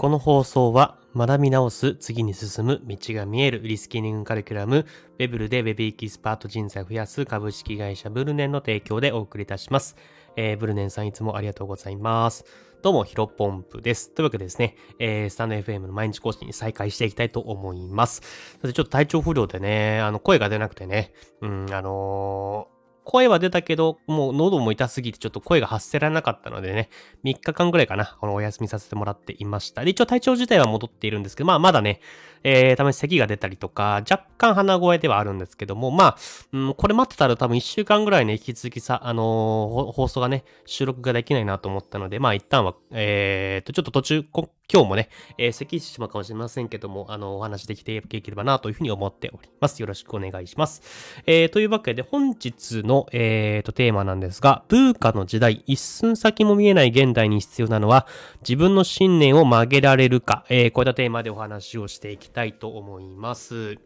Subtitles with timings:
[0.00, 4.86] この放送は学び直す、次に進む、道が見える、リスキリングカリキュラム、
[5.18, 9.96] ウェブルでウェブエキスパート人材を増やす株式会社ブルネンの提供でお送りいたします。
[10.36, 12.46] えー、ブルネンさんいつもありがとうございます。
[12.80, 14.10] どうも、ヒロポンプです。
[14.12, 18.22] というわけでですね、えー、スタンド FM の毎日更新に再開していきたいと思います。
[18.62, 21.12] それちょっと体調不良でね、あの、声が出なくてね、
[21.42, 22.79] うん、あのー
[23.10, 26.90] 声は出たけど、もう喉も痛すぎてちょっと声が発せられなかったのでね、
[27.24, 29.82] 3日間ぐらいかな、このお休みさせてもらっていました。
[29.82, 32.00] で、一応体調自体は戻っているんですけど、まあまだね、
[32.44, 36.16] えー、たまに咳が出たりとか、若干鼻声ではあるんですけども、まあ、
[36.52, 44.24] うん、これ待ってたら多分1週間ぐらいね、引き続きさ、あのー、放送がね、収録ができないなと思ったので、まあ一旦は、えーと、ちょっと途中、
[44.72, 49.80] 今日もね、えー、咳してしまうかもしれませんけども、あの、お話できていければなというふうに思っております。
[49.80, 51.22] よろしくお願いします。
[51.26, 58.06] えー、というわけで、本日の、えーと、テーマなんですが、ブーカの時代、一寸先も見えない現代に必要なのは、
[58.42, 63.78] 自分の信念を曲げられるか、えー、こういったテーマでお話をしていきたいと思います。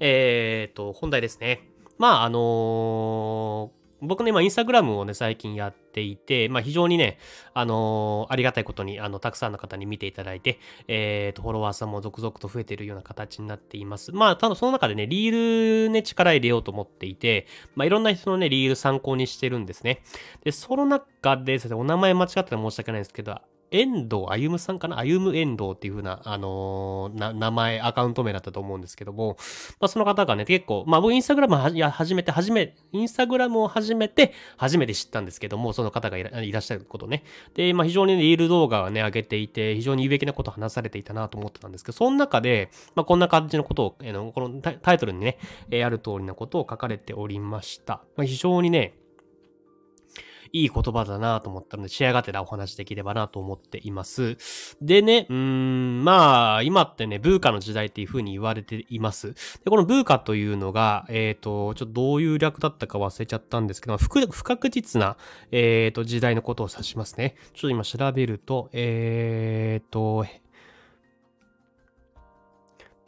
[0.00, 1.68] えーと、本題ですね。
[1.98, 7.18] まあ、あのー僕ね、今、インスタグラムをね、最近やっていて、まあ、非常にね、
[7.52, 14.12] あのー、ありがたいことに、あの、たくさんの方に見ていただいて、えっ、ー、と、フォロワーさんも続々と増えているような形になっています。
[14.12, 20.02] まあ、ただその中でね、リールね、力入れようと思っていて、まあ、いろんな人のね、リール参考にしてるんですね。
[20.44, 23.36] で、その中で、お名前間違ってたら申し訳ないんですけど、
[23.70, 24.96] 遠藤歩さんかな？
[24.98, 29.36] 歩む遠藤っていう風な、あのー、名前、アカウント名だったと思うんですけども、
[29.80, 37.24] まあ、その方がね、結構、まあ、僕インスタグラムは、や、始めて、始め、インスタグラムを始めて、初めて知ったんですけども、その方がいらっしゃることね。
[37.54, 45.38] で、まあ、非常にね、リール動画をね、上げていて、非常に有益なことを話されていたなと思ってたんですけど、その中で、まあ、こんな感じのことを、えー、このタイトルにね、
[45.70, 48.02] えー、ある通りなことを書かれておりました。
[48.16, 48.94] まあ、非常にね、
[50.52, 54.36] いい言葉だなと思ったので、仕上がってたお話できればなと思っています。
[54.80, 59.32] でね、うーん、まあ、今ってね、ブーカの時代っていう風に言われています。
[59.32, 65.16] で、このブーカというのが、えっ、ー、と、ちょっとどういう略だったか忘れちゃったんですけど、不不確実な、
[65.50, 67.36] えっ、ー、と、時代のことを指しますね。
[67.54, 70.26] ちょっと今調べると、えっ、ー、と、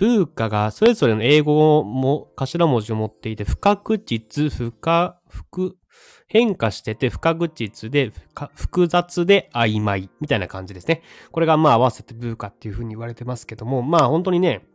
[0.00, 5.78] ブーカがそれぞれの英語も頭文字を持っていて、不確実、不可、複、
[6.26, 8.12] 変化してて不確実で
[8.54, 11.02] 複雑で曖昧みたいな感じですね。
[11.32, 14.66] これがまあ合わせてブーカっていうふうに言われてますけども、まあ本当にね、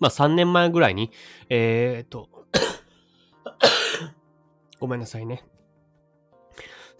[0.00, 1.12] まあ3年前ぐらいに、
[1.48, 2.28] えー、っ と
[4.80, 5.44] ごめんなさいね。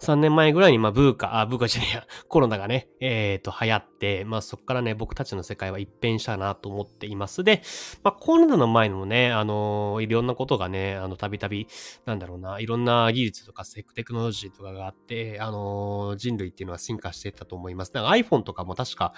[0.01, 7.43] 3年前ぐらいに、まあ、ブーカ、あ、ブーカじゃねえや、 コロナがね、えっ、ー、と、流行って、まあ、そっからね、僕たちの世界は一変したなと思っています。
[7.43, 7.61] で、
[8.03, 11.67] まあ、コロナの前にもね、あのー、いろんなことがね、あの、たびたび、
[12.05, 17.93] なんだろうな、いろんな技術とかセクテクノロジーとかがあって、あのー、人類っていうのは進化していったと思います。
[17.93, 19.13] だから iPhone とかも確か、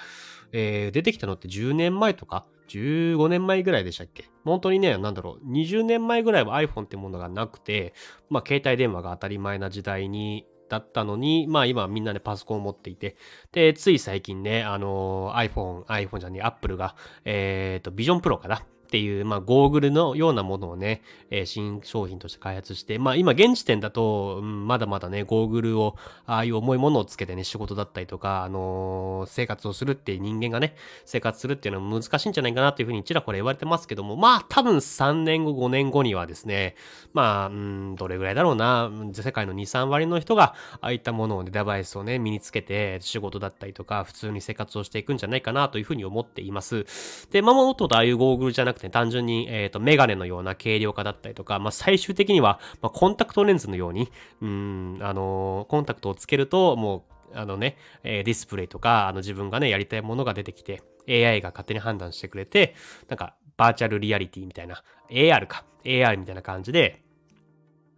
[0.51, 4.25] えー、出てきたのって10年前とか、15年前ぐらいでしたっけ？
[4.43, 7.93] 本当にね、なんだろう、20年前ぐらいは iPhone ってものがなくて、
[8.29, 13.15] まあ、携帯電話が当たり前な時代にだったのに、まあ今みんなねパソコンを持っていて、
[13.51, 18.63] で、つい最近ね、あの iPhone、iPhone じゃねえ、Apple が、えっ、ー、と、Vision Pro かな
[18.93, 25.95] っていう、まあ、ゴーグルのようなものをね、えー、新商品として開発して、まあ、今、現時点だと、うん、まだまだね、ゴーグルを、
[26.27, 36.75] ああいう重いものをつけてね、仕事だったりとか、あのー、生活をするっていう人間がね、生活するっていうのは難しいんじゃないかなっていうふうにちらほら言われてますけども、まあ、多分3年後、5年後にはですね、
[37.13, 46.85] まあ、うん、どれぐらいだろうな、世界の2、3割の人が、ああいったものをね、デバイスをね、身につけて、仕事だったりとか、普通に生活をしていくんじゃないかなというふうに思っています。
[47.31, 54.11] で、まあ、もっとああいうゴーグルじゃなくて、ね、単純に、えっ、ー、と、メガネのような軽量化だったりとか、まあ、最終的には、まあ、コンタクトレンズのように、
[54.41, 62.75] うん、あのー、コンタクトをつけると、もう、あのね、えー、ディスプレイとか、あの自分がね、やりたいものが出てきて、AI が勝手に判断してくれて、
[63.07, 67.03] なんか、バーチャルリアリティみたいな、AR か、AR みたいな感じで、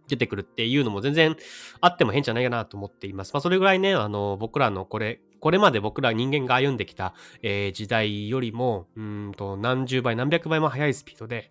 [0.08, 1.36] 出てくるっていうのも全然
[1.80, 3.32] あっても変じゃないかなと思っています。
[3.34, 11.50] まあそれぐらいね、あの、僕らのこれ、これまで僕ら人間が歩んできた、えー、時代よりも、うんと、何十倍、何百倍も速いスピードで、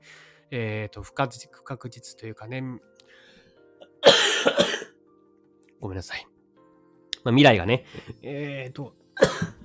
[0.51, 2.63] えっ、ー、と、不確実、不確実というかね、
[5.79, 6.27] ごめんなさい。
[7.23, 7.85] まあ、未来がね、
[8.21, 8.93] えっ、ー、と、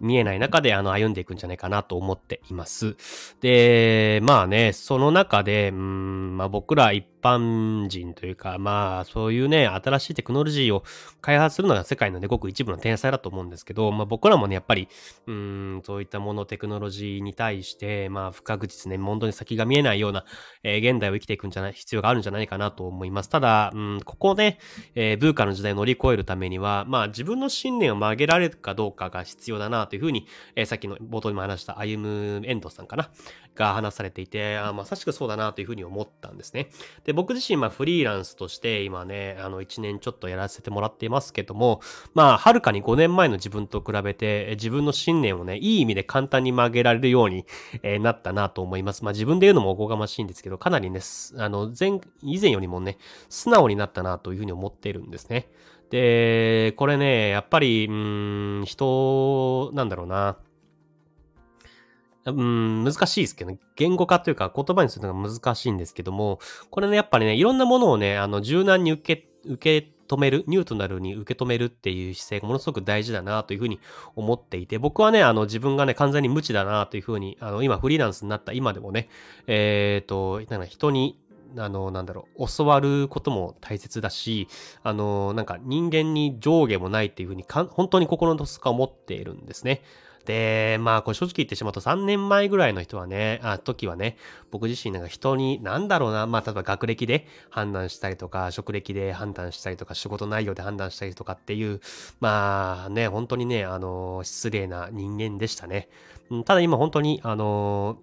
[0.00, 2.96] 見えない中であの歩んでいくんじゃないかなと思っています。
[3.40, 10.84] で、まあね、その中で、うん、まあ僕ら一般人というか、まあ、そういうね、新しいテクノロジーを
[11.20, 14.88] 開発するのが世界のね、ごく一部の天才だと思うんですけど、まあ僕らもね、やっぱり、
[15.26, 20.24] うん、そういったもの、テクノロジーに対して、まあ不確実ね、本当に先が見えないような、
[20.62, 23.28] えー、現代を生きていくんじゃない、必要があるんじゃないかなと思います。
[23.28, 24.58] ただ、うん、ここね、
[24.94, 30.26] えー、ブーカの時代を乗り越えるためには、まあ自分の信念を曲げられるかどうかが必要だなというふうに、
[30.56, 33.10] えー、さっきの冒頭にも話した歩むエンドさんかな、
[33.54, 36.70] が話されていて、あまさしくそうだなというふうに思ったんですね。
[37.10, 41.80] で、僕自身、まあフリーランスとして今ね、あの1年ちょっとやらせてもらっていますけども、
[42.14, 47.46] まあ、はるかに5年前の自分と比べて、自分の信念をね、いい意味で簡単に曲げられるように、
[47.82, 49.02] え、なったなと思います。
[49.02, 51.00] まあ自分で言うのもおこがましいんですけど、かなりね、
[51.36, 52.96] あの、前、以前よりもね、
[53.28, 55.48] 素直になったなというふうに思っているんですね。
[55.90, 60.36] で、これね、やっぱり、うん、人、なんだろうな。
[62.26, 66.38] うん、難しいですけど、ね、言語化というか言葉にするのが難しいんですけども、
[66.70, 73.80] これね、やっぱりね、いろんなものをね、あの、柔軟に受け、受け止める、ニュートラルに受け止めるっていう姿勢がものすごく大事だなというふうに
[74.16, 79.08] 思っていて、僕はね、あの自分がね、完全に無知だなというふうに、あの今フリーランスになった今でもね、
[79.46, 81.16] えっ、ー、と、なんか人に
[81.56, 84.48] あの、なんだろう、教わることも大切だし、
[84.82, 89.82] あの、なんか人間に上下もないっていうふうに本当に心の底か思っているんですね。
[90.24, 94.16] で、まあ、これ正直言ってしまうと3年前ぐらいの人はね、あ、時はね、
[94.50, 101.80] 僕自身なんか人に、なんだろうな、まあ、例えば学歴で判断したりとか、職歴で判断したりとか、仕事内容で判断したりとかっていう、
[102.20, 105.88] まあね、本当にね、あの、失礼な人間でしたね。
[106.44, 107.98] ただ今本当に、あの、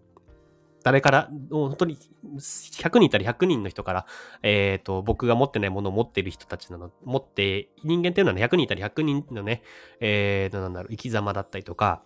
[0.87, 1.97] 誰から、本当に
[2.37, 4.05] 100人いたら100人の人から、
[4.41, 9.63] えっ、ー、と、僕が持ってないものを持っている人たちなの、持って、人間っていうのはね、100人いたら100人のね、
[9.99, 12.03] えっ、ー、と、なんだろう、生き様だったりとか、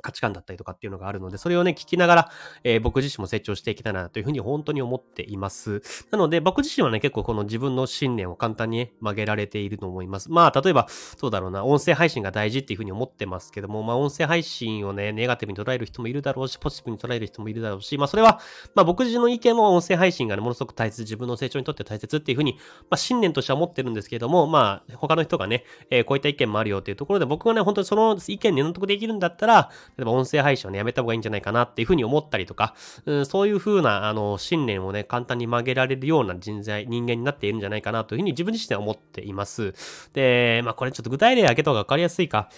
[0.00, 2.30] 価値観だったりとかっていうのがあるので、それをね、聞きながら、
[2.64, 5.82] えー、僕自身も成長していきたいなというふうに本当に思っています。
[6.10, 10.30] なので、僕自身はね、結構この自分の信念を簡単に、ね、曲げられていると思います。
[10.30, 18.40] まあ、例えば、そうだろうな、音声配信が大事っていうふうに思ってますけども、まあ、音声配信をね、ネガティブに捉える人もいるだろうし、ポジティブに捉える人もいるだろうし、まあ、それは、
[18.74, 22.58] まあ、僕自身の意見も音声配信がね、ものすごく大切、自分の成長にとって大切っていうふうに、
[22.90, 32.74] まあ、信念としては思ってるんですけども、まあ、他の人がね、えー、こういった意見もあるよっていうところで、僕がね、本当にその意見に納得できるんだったら、例えば音声配信をね、やめた方がいいんじゃないかなっていうふうに思ったりとか、
[33.06, 39.74] うん、そういうふうな、あの、信念をね、簡単に曲げられるような人材、人間になっているんじゃないかなというふうに自分自身は思っています。
[40.12, 42.48] で、まあこれちょっと具体例挙げた方がわかりやすいか。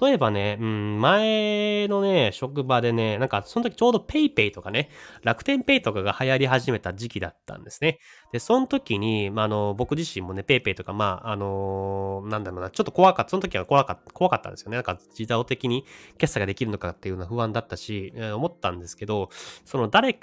[0.00, 4.90] 例えばね、うん、前のね、職場でね、なんかその時ちょうど PayPay とかね、
[5.22, 7.98] 楽天 Pay とかが流行り始めた時期だったんですね。
[8.32, 14.76] で、その時に、まあ、あの、僕自身もね、PayPay とか、まあ、あの、なんだろうな、ちょっと怖かった、その時は怖かった、怖かったんですよね。
[14.76, 15.84] なんか自動的に
[16.18, 19.30] 決済ができるのかっていうのは不安だったし、えー、思ったんですけど、
[19.64, 20.14] その誰、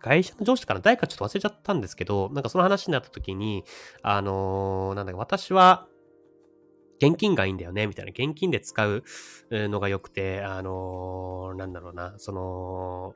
[0.00, 3.64] 会社の上司から誰かちょっと忘れちゃったんですけど、なんかその話になった時に、
[4.02, 5.86] あのー、なんだか私は、
[7.00, 8.10] 現金がいいんだよね、みたいな。
[8.10, 9.04] 現金で使う
[9.50, 13.14] のが良くて、あのー、なんだろうな、その、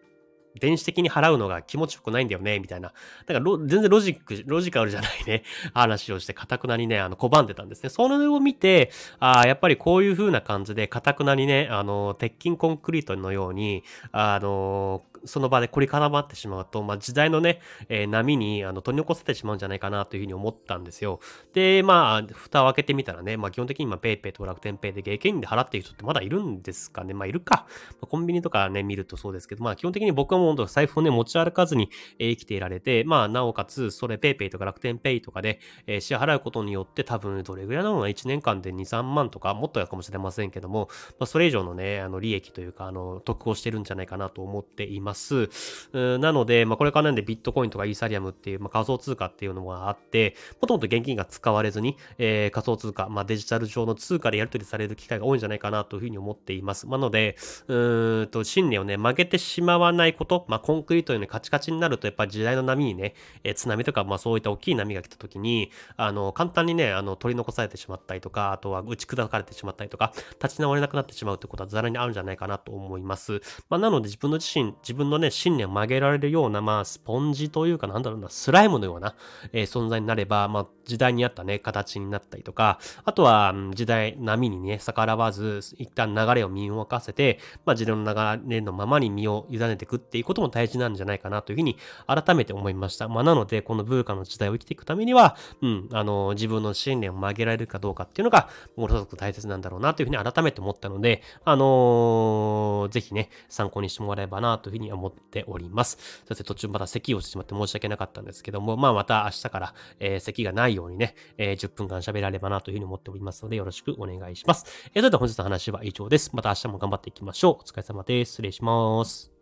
[0.60, 2.92] 電子的に払うのが気持ちよくないんだよね、みたいな。
[3.26, 5.44] だから全然ロジック、ロジカルじゃないね、
[5.74, 7.90] 話をして、かたくなにね、あの、拒んでたんですね。
[7.90, 21.20] それを見て、ああ、やっぱりこういう風な感じで、かたくなにね、あの、鉄筋コンクリートのように、あの、その場で凝り固まってしまうと、まあ、時代のね、えー、波にあの取り残されてしまうんじゃないかなというふうに思ったんですよ。
[21.52, 27.14] で、まあ、蓋を開けてみたらね、まあ、基本的に今、PayPay と楽天 Pay で現金で払っている人ってまだいるんですかね。
[27.14, 27.66] まあ、いるか。
[27.90, 40.88] まあ、コンビニとかね、見るとそうですけど、まあ、基本的に僕はもう財布をね、持ち歩かずに、え、生きていられて、まあ、なおかつ、それ PayPay とか楽天 Pay とかで、え、支払うことによって、多分、どれぐらいなのかな ?1 年間で2、3万とか、もっとやかもしれませんけども、
[41.18, 45.48] まあ、それ以上のね、あの、利益というか、あの、得をしてるんじゃないかなと思っています。
[45.92, 56.88] なので、まあ、これからなんでビットコインとかイーサリアムっていう、まあ、仮想通貨っていうのがあって、もともと現金が使われずに、えー、仮想通貨、まあ、デジタル上の通貨でやり取りされる機会が多いんじゃないかなというふうに思っています。
[56.88, 57.36] なので、
[57.68, 70.12] うーんと、信念をね、曲げてしまわないこと、まあ、コンクリートようにカチカチになると、やっぱり時代の波にね、え、津波とか、まあ、そういった大きい波が来た時に、あの、簡単にね、あの、取り残されてしまったりとか、あとは打ち砕かれてしまったりとか、
[70.42, 73.40] 立ち直れなくなってしまうってことはざらにあるんじゃないかなと思います。
[73.68, 79.14] まあ、なので自分の自身、自分のね、信念を曲げられるような、まあ、スポンジというか、なんだろうな、スライムのような、
[79.52, 88.04] えー、存在になれば、まあ、時代に合ったね、形になったりとか、あとは、時代、波にね、逆らわず、一旦流れを身を任せて、まあ、時代の
[88.38, 91.76] 流れのままに身を委ねていくっていういうことも大事なんじゃないかなというふうに
[92.06, 93.08] 改めて思いました。
[93.08, 106.22] まあ、なので、このブーカの時代を生きていくためには、うん、あの、自分の信念を曲げられるかどうかっていうのが、ものすごく大切なんだろうなというふうに改めて思ったので、あのー、ぜひね、参考にしてもらえばなというふうに思っております。
[106.26, 114.66] そして途中また咳をしてしまって申し訳なかったんですけども、まあまた明日から、えー、咳がないようにね、えー、10分間喋られればなというふうに思っておりますので、よろしくお願いします。
[114.94, 116.30] えー、それでは本日の話は以上です。
[116.34, 117.54] また明日も頑張っていきましょう。
[117.54, 118.32] お疲れ様です。
[118.32, 119.41] 失礼します。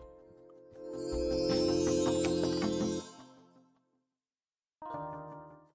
[1.09, 1.60] Bye.